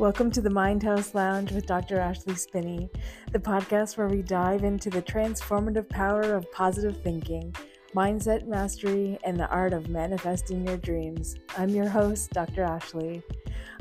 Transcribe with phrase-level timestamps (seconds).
[0.00, 2.00] Welcome to the Mind House Lounge with Dr.
[2.00, 2.88] Ashley Spinney,
[3.32, 7.54] the podcast where we dive into the transformative power of positive thinking,
[7.94, 11.36] mindset mastery, and the art of manifesting your dreams.
[11.58, 12.62] I'm your host, Dr.
[12.62, 13.22] Ashley.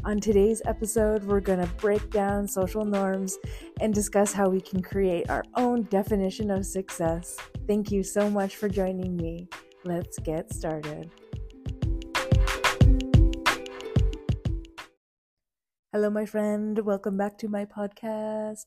[0.03, 3.37] On today's episode, we're going to break down social norms
[3.79, 7.37] and discuss how we can create our own definition of success.
[7.65, 9.47] Thank you so much for joining me.
[9.85, 11.09] Let's get started.
[15.91, 16.79] Hello, my friend.
[16.79, 18.65] Welcome back to my podcast.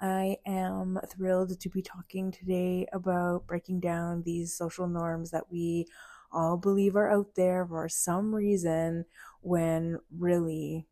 [0.00, 5.86] I am thrilled to be talking today about breaking down these social norms that we
[6.32, 9.04] all believe are out there for some reason
[9.42, 10.86] when really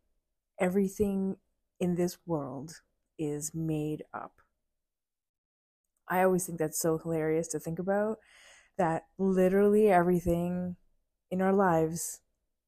[0.60, 1.36] everything
[1.80, 2.82] in this world
[3.18, 4.32] is made up.
[6.08, 8.18] I always think that's so hilarious to think about
[8.78, 10.76] that literally everything
[11.30, 12.20] in our lives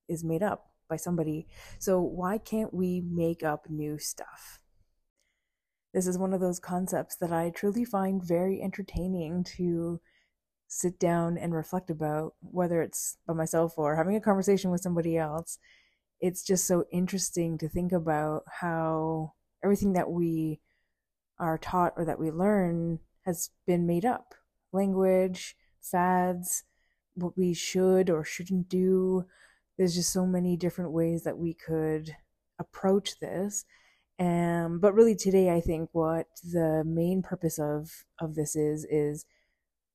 [0.08, 1.46] is made up by somebody.
[1.78, 4.60] So why can't we make up new stuff?
[5.94, 10.00] This is one of those concepts that I truly find very entertaining to
[10.68, 15.16] sit down and reflect about, whether it's by myself or having a conversation with somebody
[15.16, 15.58] else.
[16.20, 19.32] It's just so interesting to think about how
[19.64, 20.60] everything that we
[21.38, 24.34] are taught or that we learn has been made up
[24.72, 26.64] language, fads,
[27.14, 29.24] what we should or shouldn't do,
[29.80, 32.14] there's just so many different ways that we could
[32.58, 33.64] approach this.
[34.18, 39.24] Um, but really today, I think what the main purpose of of this is is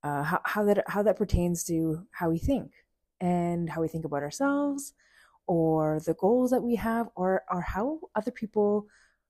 [0.03, 2.71] uh, how, how that how that pertains to how we think
[3.21, 4.95] and how we think about ourselves,
[5.45, 8.87] or the goals that we have, or or how other people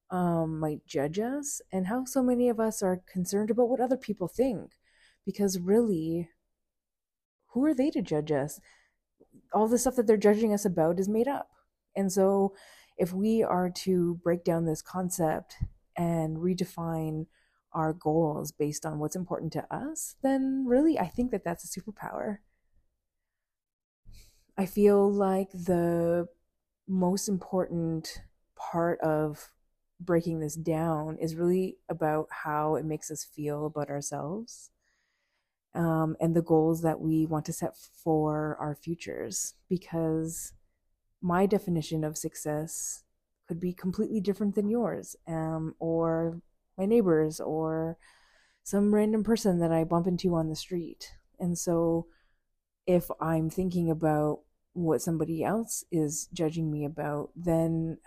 [0.10, 3.98] um, might judge us, and how so many of us are concerned about what other
[3.98, 4.72] people think,
[5.26, 6.30] because really,
[7.48, 8.62] who are they to judge us?
[9.54, 11.50] All the stuff that they're judging us about is made up.
[11.96, 12.54] And so
[12.98, 15.56] if we are to break down this concept
[15.98, 17.28] and redefine
[17.74, 21.80] our goals based on what's important to us, then really I think that that's a
[21.80, 22.38] superpower.
[24.58, 26.28] I feel like the
[26.88, 28.22] most important
[28.56, 29.52] part of
[30.00, 34.72] breaking this down is really about how it makes us feel about ourselves
[35.76, 40.54] um, and the goals that we want to set for our futures because
[41.22, 43.04] my definition of success
[43.48, 46.42] could be completely different than yours um, or
[46.78, 47.98] my neighbors or
[48.64, 51.12] some random person that I bump into on the street.
[51.40, 52.08] And so
[52.88, 54.40] if I'm thinking about
[54.74, 57.98] what somebody else is judging me about, then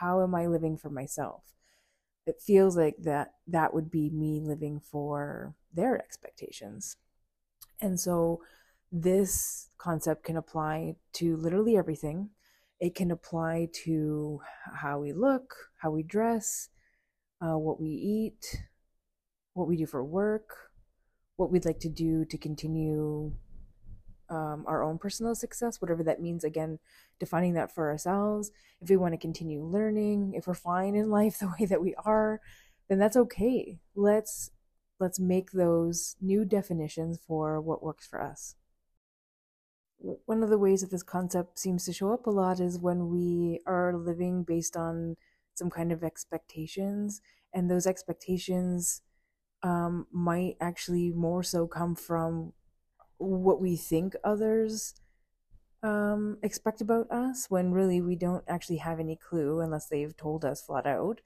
[0.00, 1.42] how am I living for myself?
[2.26, 6.96] It feels like that that would be me living for their expectations.
[7.84, 8.40] And so
[8.90, 12.30] this concept can apply to literally everything.
[12.80, 14.40] It can apply to
[14.74, 16.70] how we look, how we dress,
[17.42, 18.62] uh, what we eat,
[19.52, 20.48] what we do for work,
[21.36, 23.34] what we'd like to do to continue
[24.30, 26.42] um, our own personal success, whatever that means.
[26.42, 26.78] Again,
[27.20, 28.50] defining that for ourselves.
[28.80, 31.94] If we want to continue learning, if we're fine in life the way that we
[32.02, 32.40] are,
[32.88, 33.78] then that's okay.
[33.94, 34.50] Let's
[35.04, 38.54] let's make those new definitions for what works for us.
[39.98, 43.10] One of the ways that this concept seems to show up a lot is when
[43.10, 45.16] we are living based on
[45.54, 47.20] some kind of expectations,
[47.52, 49.02] and those expectations
[49.62, 52.54] um, might actually more so come from
[53.18, 54.94] what we think others
[55.82, 60.46] um, expect about us when really we don't actually have any clue unless they've told
[60.46, 61.20] us flat out.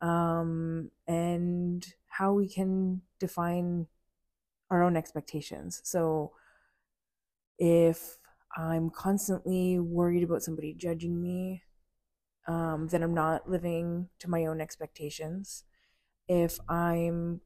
[0.00, 3.86] Um, and how we can define
[4.70, 5.80] our own expectations.
[5.84, 6.32] So
[7.58, 8.18] if
[8.56, 11.62] I'm constantly worried about somebody judging me,
[12.46, 15.64] um, then I'm not living to my own expectations.
[16.28, 17.40] If I'm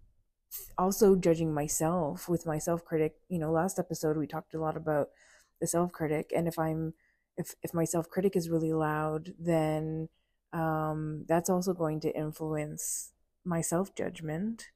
[0.79, 4.77] also judging myself with my self critic, you know, last episode we talked a lot
[4.77, 5.09] about
[5.61, 6.95] the self critic, and if I'm
[7.37, 10.09] if if my self critic is really loud, then
[10.53, 13.13] um, that's also going to influence
[13.45, 14.69] my self judgment.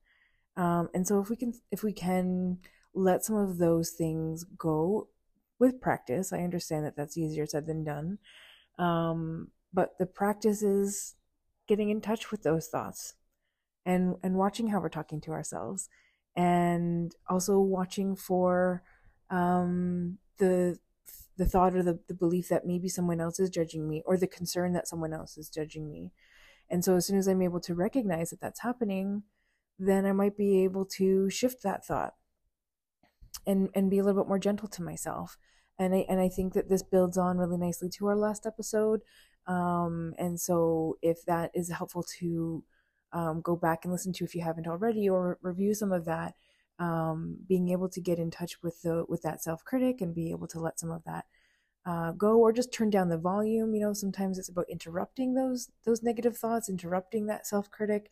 [0.56, 2.58] Um, and so if we can if we can
[2.94, 5.08] let some of those things go
[5.58, 8.18] with practice, I understand that that's easier said than done.
[8.78, 11.14] Um, but the practice is
[11.66, 13.14] getting in touch with those thoughts
[13.84, 15.88] and and watching how we're talking to ourselves
[16.36, 18.82] and also watching for
[19.30, 20.78] um, the
[21.36, 24.26] the thought or the, the belief that maybe someone else is judging me or the
[24.26, 26.12] concern that someone else is judging me
[26.70, 29.24] and so as soon as I'm able to recognize that that's happening,
[29.78, 32.14] then I might be able to shift that thought
[33.46, 35.36] and and be a little bit more gentle to myself.
[35.78, 39.00] And I and I think that this builds on really nicely to our last episode
[39.46, 42.64] Um, and so, if that is helpful to
[43.12, 46.34] um, go back and listen to if you haven't already, or review some of that,
[46.78, 50.30] um, being able to get in touch with the with that self critic and be
[50.30, 51.26] able to let some of that
[51.86, 53.74] uh, go, or just turn down the volume.
[53.74, 58.10] You know, sometimes it's about interrupting those those negative thoughts, interrupting that self critic,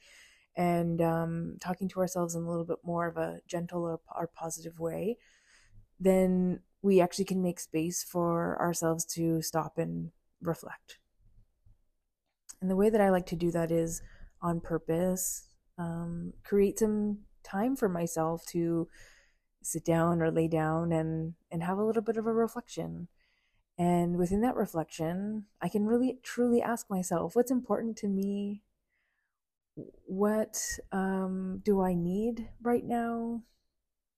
[0.56, 4.26] and um, talking to ourselves in a little bit more of a gentle or, or
[4.28, 5.16] positive way.
[5.98, 10.10] Then we actually can make space for ourselves to stop and
[10.40, 10.98] reflect.
[12.60, 14.02] And the way that I like to do that is
[14.40, 15.44] on purpose,
[15.78, 17.18] um, create some
[17.52, 18.88] time for myself to
[19.62, 23.08] sit down or lay down and, and have a little bit of a reflection.
[23.78, 28.62] And within that reflection, I can really truly ask myself what's important to me?
[30.04, 30.58] What
[30.90, 33.42] um, do I need right now?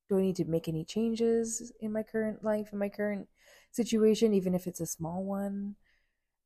[0.08, 3.28] Do I need to make any changes in my current life, in my current
[3.70, 5.76] situation, even if it's a small one?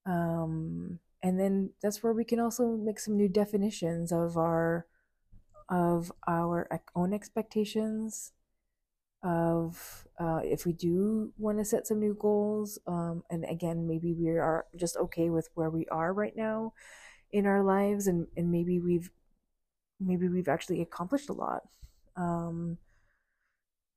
[0.05, 4.87] Um, and then that's where we can also make some new definitions of our
[5.69, 8.33] of our own expectations
[9.23, 14.15] of uh, if we do want to set some new goals um, and again maybe
[14.15, 16.73] we are just okay with where we are right now
[17.33, 19.11] in our lives and, and maybe we've
[20.01, 21.63] maybe we've actually accomplished a lot.
[22.17, 22.79] Um,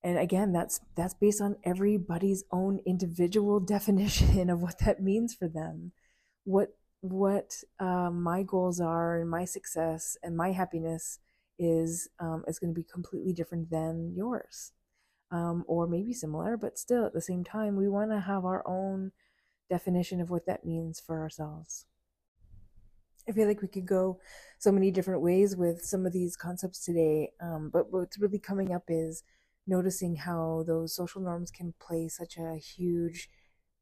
[0.03, 5.47] and again that's that's based on everybody's own individual definition of what that means for
[5.47, 5.91] them.
[6.43, 11.19] What what uh, my goals are and my success and my happiness
[11.61, 14.71] is um, is going to be completely different than yours
[15.31, 18.67] um, or maybe similar but still at the same time we want to have our
[18.67, 19.11] own
[19.69, 21.85] definition of what that means for ourselves
[23.29, 24.19] i feel like we could go
[24.57, 28.73] so many different ways with some of these concepts today um, but what's really coming
[28.73, 29.23] up is
[29.67, 33.29] noticing how those social norms can play such a huge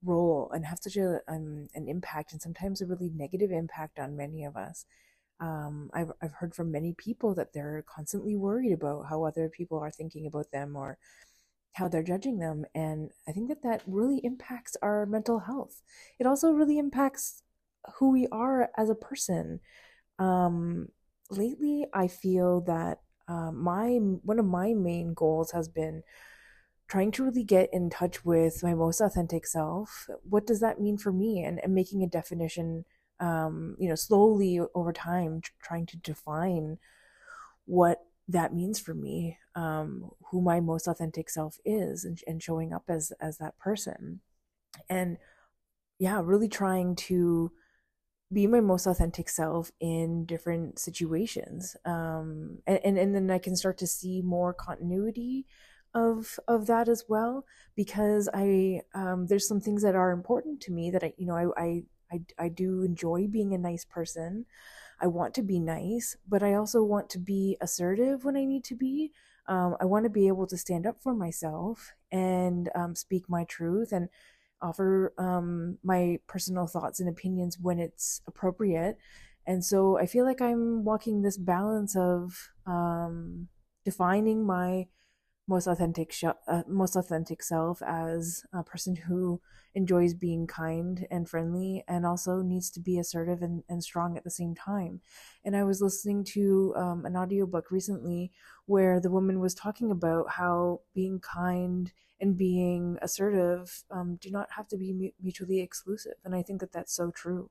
[0.03, 4.15] role and have such a um, an impact and sometimes a really negative impact on
[4.15, 4.85] many of us.
[5.39, 9.79] Um, I've I've heard from many people that they're constantly worried about how other people
[9.79, 10.97] are thinking about them or
[11.73, 15.81] how they're judging them, and I think that that really impacts our mental health.
[16.19, 17.43] It also really impacts
[17.95, 19.61] who we are as a person.
[20.17, 20.89] Um,
[21.29, 26.03] lately, I feel that uh, my one of my main goals has been
[26.89, 30.09] trying to really get in touch with my most authentic self.
[30.27, 31.43] What does that mean for me?
[31.43, 32.83] And, and making a definition,
[33.19, 36.77] um, you know, slowly over time, trying to define
[37.65, 42.73] what that means for me, um, who my most authentic self is, and, and showing
[42.73, 44.21] up as as that person,
[44.89, 45.17] and
[45.99, 47.51] yeah, really trying to
[48.31, 53.55] be my most authentic self in different situations um, and, and and then i can
[53.55, 55.47] start to see more continuity
[55.93, 57.45] of of that as well
[57.75, 61.35] because I um, there's some things that are important to me that I you know
[61.35, 64.45] I, I I I do enjoy being a nice person.
[65.01, 68.63] I want to be nice, but I also want to be assertive when I need
[68.65, 69.11] to be.
[69.47, 73.45] Um, I want to be able to stand up for myself and um, speak my
[73.45, 74.09] truth and
[74.61, 78.97] offer um, my personal thoughts and opinions when it's appropriate.
[79.47, 83.47] And so I feel like I'm walking this balance of um,
[83.85, 84.87] defining my
[85.49, 89.41] most authentic sh- uh, most authentic self as a person who
[89.73, 94.23] enjoys being kind and friendly and also needs to be assertive and, and strong at
[94.23, 95.01] the same time.
[95.43, 98.31] And i was listening to um, an audiobook recently
[98.65, 101.91] where the woman was talking about how being kind
[102.21, 106.17] and being assertive um, do not have to be mutually exclusive.
[106.23, 107.49] And i think that that's so true.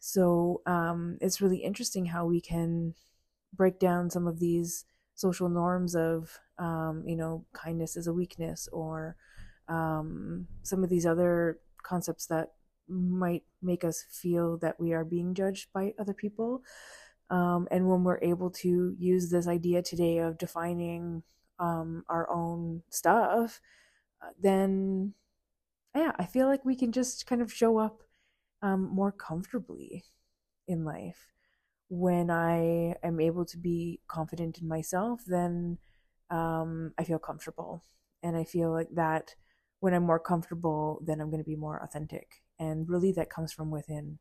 [0.00, 2.94] So um, it's really interesting how we can
[3.52, 4.84] break down some of these
[5.20, 9.16] social norms of um, you know kindness is a weakness or
[9.68, 12.52] um, some of these other concepts that
[12.88, 16.62] might make us feel that we are being judged by other people.
[17.30, 21.22] Um, and when we're able to use this idea today of defining
[21.60, 23.60] um, our own stuff
[24.22, 25.14] uh, then
[25.94, 28.02] yeah i feel like we can just kind of show up
[28.62, 30.04] um, more comfortably
[30.66, 31.28] in life
[31.90, 35.76] when I am able to be confident in myself, then
[36.30, 37.82] um, I feel comfortable.
[38.22, 39.34] And I feel like that
[39.80, 42.42] when I'm more comfortable, then I'm going to be more authentic.
[42.60, 44.18] And really, that comes from within.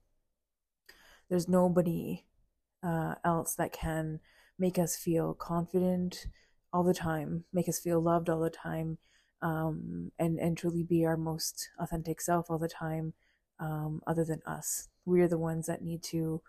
[1.30, 2.26] There's nobody
[2.82, 4.20] uh, else that can
[4.58, 6.26] make us feel confident
[6.74, 8.98] all the time, make us feel loved all the time,
[9.44, 13.14] um, and, and truly be our most authentic self all the time,
[13.60, 14.88] um, other than us.
[15.06, 16.42] We're the ones that need to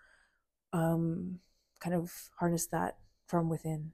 [0.72, 1.40] um,
[1.80, 2.96] kind of harness that
[3.26, 3.92] from within.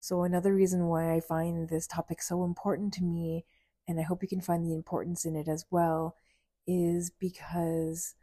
[0.00, 3.44] So, another reason why I find this topic so important to me,
[3.88, 6.16] and I hope you can find the importance in it as well,
[6.66, 8.14] is because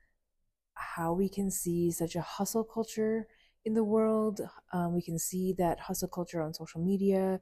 [0.76, 3.28] how we can see such a hustle culture
[3.66, 4.42] in the world.
[4.72, 7.42] Um, we can see that hustle culture on social media,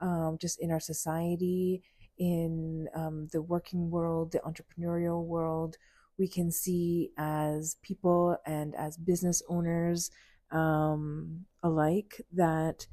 [0.00, 1.82] um, just in our society,
[2.18, 5.76] in um, the working world, the entrepreneurial world.
[6.20, 10.10] We can see as people and as business owners
[10.50, 12.86] um, alike that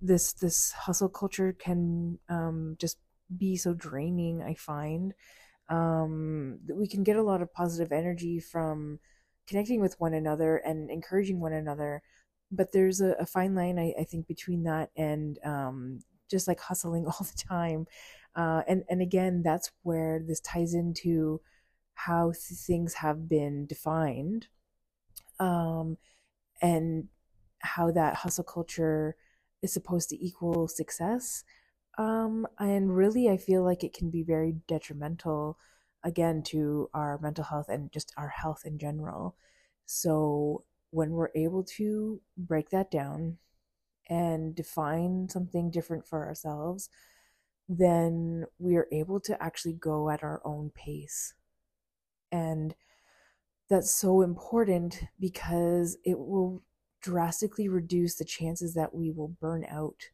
[0.00, 2.98] this this hustle culture can um, just
[3.38, 4.42] be so draining.
[4.42, 5.14] I find
[5.68, 8.98] um, we can get a lot of positive energy from
[9.46, 12.02] connecting with one another and encouraging one another.
[12.50, 16.60] But there's a, a fine line, I, I, think, between that and um, just like
[16.60, 17.86] hustling all the time.
[18.34, 21.40] Uh, and and again, that's where this ties into
[21.94, 24.48] how things have been defined,
[25.40, 25.98] um,
[26.60, 27.08] and
[27.60, 29.16] how that hustle culture
[29.62, 31.44] is supposed to equal success.
[31.98, 35.58] Um, and really, I feel like it can be very detrimental,
[36.02, 39.36] again, to our mental health and just our health in general.
[39.86, 43.38] So, when we're able to break that down
[44.08, 46.90] and define something different for ourselves,
[47.68, 51.34] then we are able to actually go at our own pace.
[52.32, 52.74] And
[53.70, 56.62] that's so important because it will
[57.00, 60.08] drastically reduce the chances that we will burn out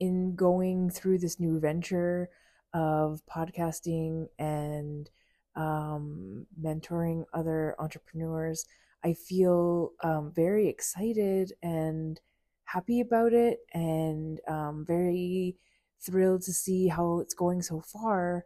[0.00, 2.28] in going through this new venture
[2.74, 5.10] of podcasting and
[5.54, 8.64] um, mentoring other entrepreneurs.
[9.04, 12.20] I feel um, very excited and
[12.64, 15.56] happy about it and um, very
[16.00, 18.44] thrilled to see how it's going so far.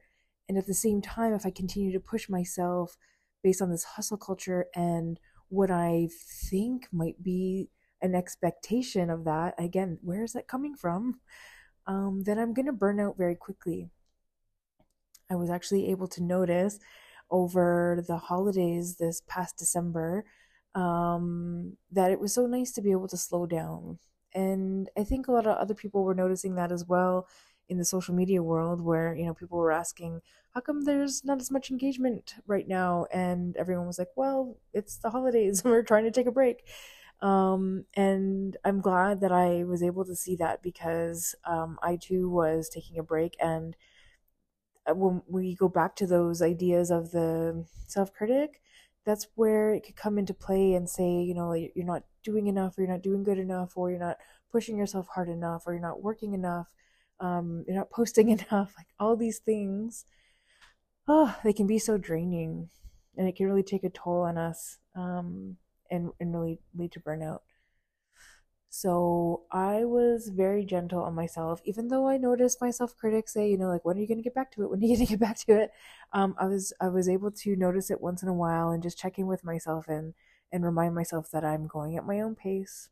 [0.48, 2.96] And at the same time, if I continue to push myself
[3.42, 6.08] based on this hustle culture and what I
[6.50, 7.68] think might be
[8.02, 11.20] an expectation of that, again, where is that coming from?
[11.86, 13.90] Um, then I'm going to burn out very quickly.
[15.30, 16.78] I was actually able to notice
[17.30, 20.24] over the holidays this past December
[20.74, 23.98] um, that it was so nice to be able to slow down.
[24.34, 27.26] And I think a lot of other people were noticing that as well
[27.68, 30.22] in the social media world where, you know, people were asking,
[30.54, 33.06] how come there's not as much engagement right now?
[33.12, 35.62] And everyone was like, well, it's the holidays.
[35.64, 36.64] We're trying to take a break.
[37.20, 42.28] Um, and I'm glad that I was able to see that because um, I too
[42.28, 43.36] was taking a break.
[43.40, 43.76] And
[44.86, 48.60] uh, when we go back to those ideas of the self critic,
[49.04, 52.76] that's where it could come into play and say, you know, you're not doing enough,
[52.76, 54.18] or you're not doing good enough, or you're not
[54.50, 56.68] pushing yourself hard enough, or you're not working enough,
[57.20, 58.74] um, you're not posting enough.
[58.76, 60.04] Like all these things,
[61.08, 62.68] oh, they can be so draining,
[63.16, 64.78] and it can really take a toll on us.
[64.94, 65.56] Um,
[65.90, 67.40] and, and really lead to burnout.
[68.68, 73.48] So I was very gentle on myself, even though I noticed my self critics say,
[73.50, 74.70] you know, like when are you gonna get back to it?
[74.70, 75.70] When are you gonna get back to it?
[76.12, 78.98] Um, I was I was able to notice it once in a while and just
[78.98, 80.14] check in with myself and
[80.52, 82.90] and remind myself that I'm going at my own pace.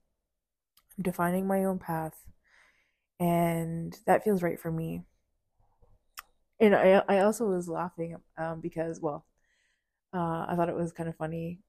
[0.96, 2.24] I'm defining my own path,
[3.20, 5.02] and that feels right for me.
[6.60, 9.26] And I I also was laughing um, because well,
[10.12, 11.60] uh, I thought it was kind of funny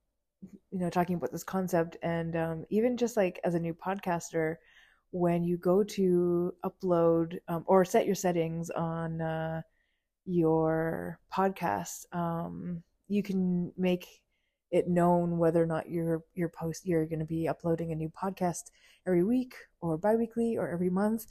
[0.72, 4.56] you know talking about this concept and um, even just like as a new podcaster
[5.12, 9.62] when you go to upload um, or set your settings on uh,
[10.26, 14.22] your podcast um, you can make
[14.76, 18.10] it known whether or not your your post you're going to be uploading a new
[18.10, 18.64] podcast
[19.08, 21.26] every week or biweekly or every month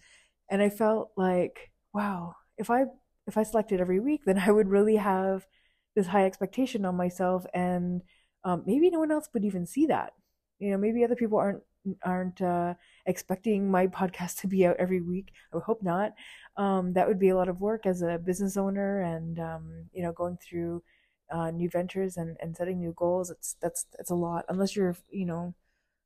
[0.50, 2.84] and i felt like wow if i
[3.26, 5.46] if i selected every week then i would really have
[5.94, 8.02] this high expectation on myself and
[8.44, 10.12] um, maybe no one else would even see that.
[10.58, 11.62] You know, maybe other people aren't
[12.02, 12.74] aren't uh,
[13.06, 15.32] expecting my podcast to be out every week.
[15.54, 16.12] I hope not.
[16.56, 20.02] Um, that would be a lot of work as a business owner, and um, you
[20.02, 20.82] know, going through
[21.30, 23.30] uh, new ventures and, and setting new goals.
[23.30, 24.44] It's that's it's a lot.
[24.48, 25.54] Unless you're you know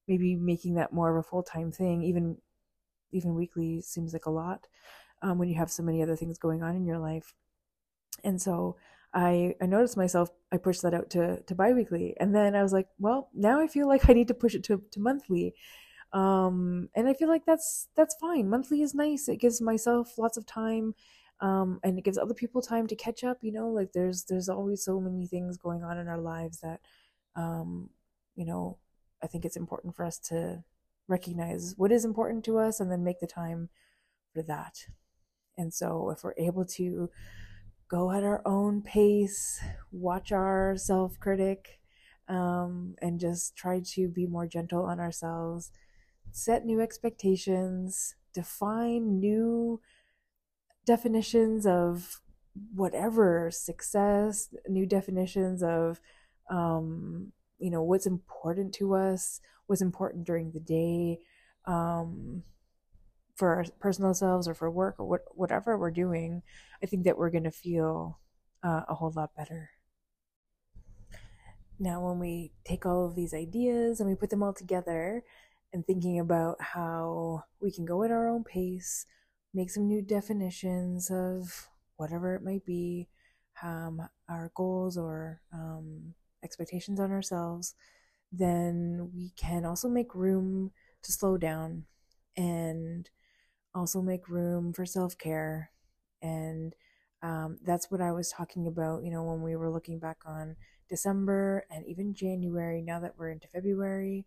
[0.07, 2.03] maybe making that more of a full time thing.
[2.03, 2.39] Even
[3.13, 4.67] even weekly seems like a lot
[5.23, 7.35] um, when you have so many other things going on in your life.
[8.25, 8.77] And so
[9.15, 12.15] I, I noticed myself, I pushed that out to, to biweekly.
[12.21, 14.65] And then I was like, well, now I feel like I need to push it
[14.65, 15.55] to, to monthly.
[16.13, 18.49] Um, and I feel like that's, that's fine.
[18.49, 19.29] Monthly is nice.
[19.29, 20.95] It gives myself lots of time.
[21.40, 24.49] Um, and it gives other people time to catch up, you know, like there's, there's
[24.49, 26.80] always so many things going on in our lives that,
[27.37, 27.90] um,
[28.35, 28.78] you know,
[29.23, 30.64] I think it's important for us to
[31.07, 33.68] recognize what is important to us and then make the time
[34.35, 34.87] for that.
[35.57, 37.09] And so if we're able to,
[37.88, 41.80] go at our own pace, watch our self critic,
[42.28, 45.73] um, and just try to be more gentle on ourselves,
[46.30, 49.80] set new expectations, define new
[50.88, 52.21] definitions of
[52.75, 56.00] whatever success, new definitions of
[56.50, 61.18] um, you know, what's important to us, what's important during the day,
[61.66, 62.42] um,
[63.37, 66.42] for our personal selves or for work or what, whatever we're doing,
[66.83, 68.18] I think that we're going to feel
[68.62, 69.71] uh, a whole lot better.
[71.78, 75.23] Now, when we take all of these ideas and we put them all together
[75.73, 79.07] and thinking about how we can go at our own pace,
[79.55, 83.09] make some new definitions of whatever it might be,
[83.62, 86.14] um, our goals or um,
[86.45, 87.75] expectations on ourselves,
[88.33, 91.85] then we can also make room to slow down
[92.37, 93.11] and
[93.75, 95.71] also make room for self care.
[96.23, 96.75] And
[97.23, 100.57] um, that's what I was talking about, you know, when we were looking back on
[100.88, 104.26] December and even January, now that we're into February.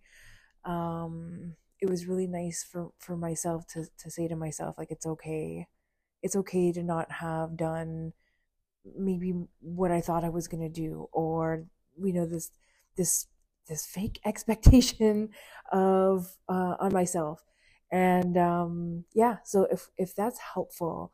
[0.66, 5.06] Um, it was really nice for, for myself to, to say to myself, like, it's
[5.06, 5.68] okay.
[6.22, 8.14] It's okay to not have done
[8.98, 11.66] maybe what I thought I was going to do, or,
[12.02, 12.52] you know, this,
[12.98, 13.28] this,
[13.68, 15.30] this fake expectation
[15.72, 17.44] of, uh, on myself
[17.92, 21.12] and um, yeah so if if that's helpful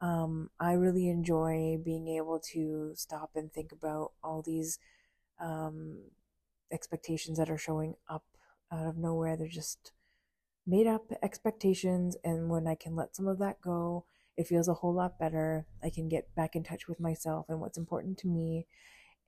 [0.00, 4.78] um, i really enjoy being able to stop and think about all these
[5.40, 5.98] um,
[6.72, 8.24] expectations that are showing up
[8.72, 9.92] out of nowhere they're just
[10.66, 14.04] made up expectations and when i can let some of that go
[14.36, 17.60] it feels a whole lot better i can get back in touch with myself and
[17.60, 18.66] what's important to me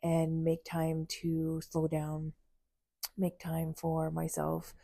[0.03, 2.33] and make time to slow down
[3.17, 4.75] make time for myself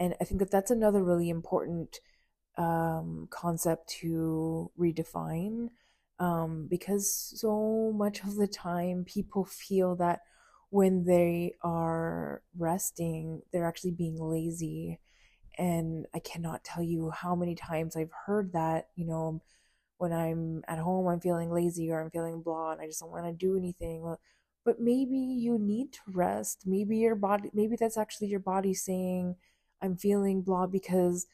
[0.00, 2.00] and I think that that's another really important
[2.56, 5.68] um, concept to redefine
[6.18, 10.20] um, because so much of the time people feel that
[10.70, 14.98] when they are resting, they're actually being lazy.
[15.58, 19.42] And I cannot tell you how many times I've heard that, you know,
[19.98, 23.10] when I'm at home, I'm feeling lazy or I'm feeling blah and I just don't
[23.10, 24.16] want to do anything.
[24.64, 26.64] But maybe you need to rest.
[26.66, 29.36] Maybe your body, maybe that's actually your body saying,
[29.82, 31.26] I'm feeling blah because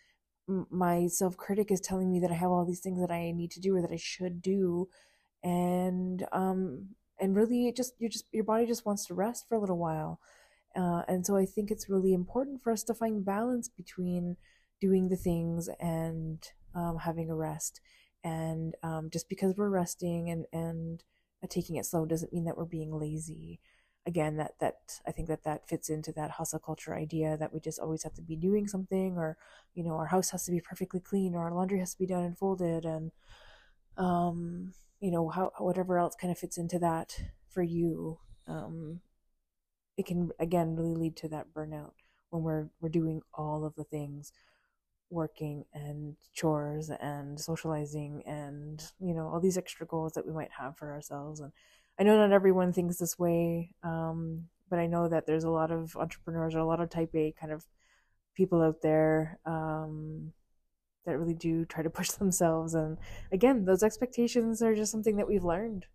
[0.71, 3.51] my self critic is telling me that I have all these things that I need
[3.53, 4.89] to do or that I should do,
[5.43, 9.57] and um and really it just you just your body just wants to rest for
[9.57, 10.21] a little while,
[10.77, 14.37] uh, and so I think it's really important for us to find balance between
[14.81, 17.81] doing the things and um, having a rest,
[18.23, 21.03] and um, just because we're resting and and
[21.49, 23.61] taking it slow doesn't mean that we're being lazy.
[24.07, 27.59] Again that that i think that that fits into that hustle culture idea that we
[27.59, 29.37] just always have to be doing something or
[29.75, 32.07] you know our house has to be perfectly clean or our laundry has to be
[32.07, 33.11] done and folded and
[33.97, 38.19] um you know how whatever else kind of fits into that for you.
[38.47, 39.01] Um
[39.97, 41.93] it can again really lead to that burnout
[42.31, 44.33] when we're we're doing all of the things
[45.09, 50.51] working and chores and socializing and you know all these extra goals that we might
[50.59, 51.53] have for ourselves and
[51.99, 55.71] I know not everyone thinks this way, um, but I know that there's a lot
[55.71, 57.65] of entrepreneurs or a lot of type A kind of
[58.35, 60.33] people out there um,
[61.07, 62.75] that really do try to push themselves.
[62.75, 62.99] And
[63.33, 65.87] again, those expectations are just something that we've learned.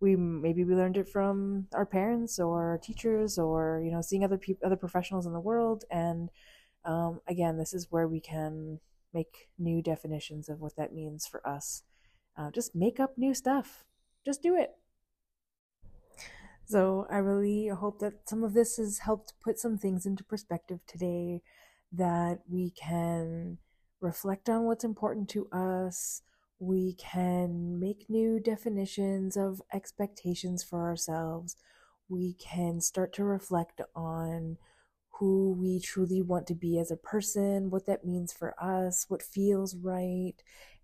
[0.00, 4.38] We maybe we learned it from our parents or teachers or you know seeing other
[4.38, 5.84] people, other professionals in the world.
[5.90, 6.30] And
[6.84, 8.80] um, again, this is where we can
[9.12, 11.82] make new definitions of what that means for us.
[12.36, 13.84] Uh, just make up new stuff.
[14.24, 14.72] Just do it.
[16.66, 20.80] So I really hope that some of this has helped put some things into perspective
[20.86, 21.40] today,
[21.92, 23.58] that we can
[24.00, 26.22] reflect on what's important to us.
[26.58, 31.56] We can make new definitions of expectations for ourselves.
[32.08, 34.56] We can start to reflect on
[35.18, 39.22] who we truly want to be as a person, what that means for us, what
[39.22, 40.34] feels right,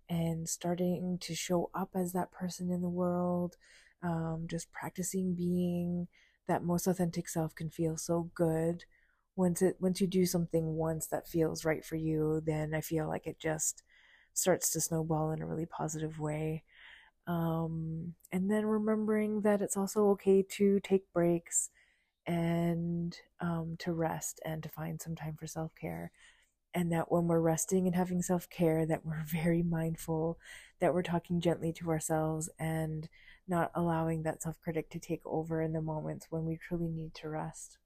[0.09, 3.55] and starting to show up as that person in the world
[4.03, 6.07] um, just practicing being
[6.47, 8.83] that most authentic self can feel so good
[9.35, 13.07] once it once you do something once that feels right for you then i feel
[13.07, 13.81] like it just
[14.33, 16.63] starts to snowball in a really positive way
[17.27, 21.69] um, and then remembering that it's also okay to take breaks
[22.25, 26.11] and um, to rest and to find some time for self-care
[26.73, 30.37] and that when we're resting and having self-care that we're very mindful
[30.79, 33.07] that we're talking gently to ourselves and
[33.47, 37.13] not allowing that self critic to take over in the moments when we truly need
[37.13, 37.77] to rest.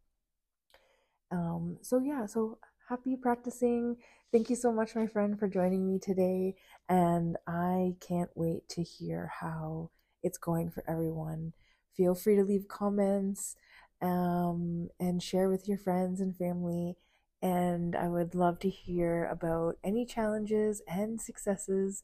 [1.31, 2.57] Um, so, yeah, so
[2.89, 3.97] happy practicing.
[4.31, 6.55] Thank you so much, my friend, for joining me today.
[6.89, 9.91] And I can't wait to hear how
[10.23, 11.53] it's going for everyone.
[11.95, 13.55] Feel free to leave comments
[14.01, 16.95] um, and share with your friends and family.
[17.41, 22.03] And I would love to hear about any challenges and successes.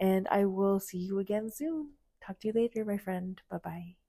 [0.00, 1.90] And I will see you again soon.
[2.24, 3.40] Talk to you later, my friend.
[3.50, 3.99] Bye bye.